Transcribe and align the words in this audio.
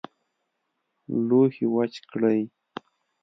لوښي 1.27 1.65
وچ 1.73 1.93
کړئ 2.11 2.39